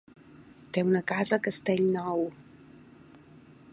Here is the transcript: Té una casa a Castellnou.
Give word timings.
Té 0.77 0.83
una 0.91 1.01
casa 1.11 1.37
a 1.39 1.43
Castellnou. 1.49 2.25